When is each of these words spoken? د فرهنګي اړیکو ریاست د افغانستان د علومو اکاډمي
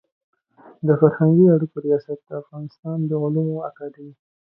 د 0.87 0.89
فرهنګي 0.99 1.45
اړیکو 1.55 1.77
ریاست 1.85 2.19
د 2.23 2.29
افغانستان 2.41 2.97
د 3.05 3.11
علومو 3.23 3.55
اکاډمي 3.69 4.13